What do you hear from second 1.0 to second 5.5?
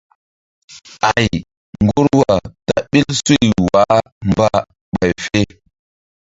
Ay ŋgorwa ta ɓil suy wah mba ɓay fe.